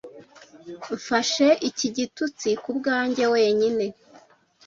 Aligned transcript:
mfashe 0.95 1.47
iki 1.69 1.87
gitutsi 1.97 2.49
kubwanjye 2.63 3.23
wenyine 3.33 3.85